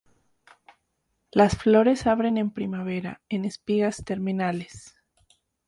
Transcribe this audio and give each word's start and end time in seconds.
Las 1.31 1.55
flores 1.55 2.07
abren 2.07 2.39
en 2.39 2.49
primavera, 2.49 3.21
en 3.29 3.45
espigas 3.45 4.03
terminales. 4.03 4.95